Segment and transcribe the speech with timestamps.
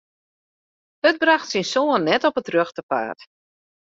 [1.09, 3.19] It brocht syn soan net op it rjochte paad.